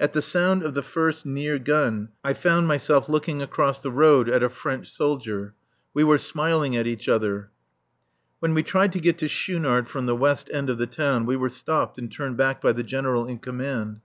[0.00, 4.26] At the sound of the first near gun I found myself looking across the road
[4.26, 5.52] at a French soldier.
[5.92, 7.50] We were smiling at each other.
[8.38, 11.36] When we tried to get to Schoonard from the west end of the town we
[11.36, 14.00] were stopped and turned back by the General in command.